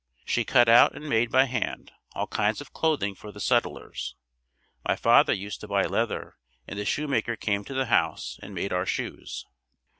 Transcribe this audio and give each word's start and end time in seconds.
She 0.25 0.43
cut 0.45 0.67
out 0.67 0.95
and 0.95 1.07
made 1.07 1.29
by 1.29 1.45
hand 1.45 1.91
all 2.13 2.25
kinds 2.25 2.59
of 2.59 2.73
clothing 2.73 3.13
for 3.13 3.31
the 3.31 3.39
settlers. 3.39 4.15
My 4.83 4.95
father 4.95 5.31
used 5.31 5.61
to 5.61 5.67
buy 5.67 5.83
leather 5.83 6.37
and 6.67 6.79
the 6.79 6.85
shoemaker 6.85 7.35
came 7.35 7.63
to 7.65 7.75
the 7.75 7.85
house 7.85 8.39
and 8.41 8.55
made 8.55 8.73
our 8.73 8.87
shoes. 8.87 9.45